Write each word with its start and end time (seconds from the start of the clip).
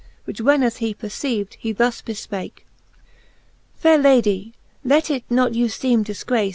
Which 0.25 0.41
when 0.41 0.63
as 0.63 0.77
he 0.77 0.95
perceiv'd, 0.95 1.57
he 1.59 1.71
thus 1.73 2.01
bcfpake 2.01 2.55
j 2.55 2.63
Faire 3.75 3.99
Lady, 3.99 4.53
let 4.83 5.11
it 5.11 5.23
not 5.29 5.53
you 5.53 5.67
feeme 5.67 6.03
difgrace. 6.03 6.49